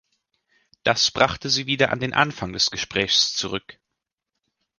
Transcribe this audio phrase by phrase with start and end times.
[0.81, 3.79] Das brachte sie wieder an den Anfang des Gesprächs zurück.